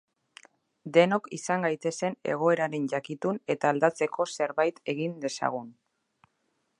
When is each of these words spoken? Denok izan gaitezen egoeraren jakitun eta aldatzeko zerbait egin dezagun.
Denok 0.95 1.27
izan 1.37 1.65
gaitezen 1.65 2.15
egoeraren 2.35 2.89
jakitun 2.95 3.39
eta 3.55 3.73
aldatzeko 3.75 4.27
zerbait 4.39 4.81
egin 4.95 5.17
dezagun. 5.27 5.73